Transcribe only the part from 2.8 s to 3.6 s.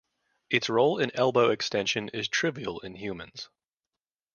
humans.